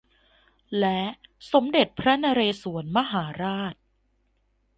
[0.79, 1.01] และ
[1.53, 3.75] สมเด็จพระนเรศวรมหาราช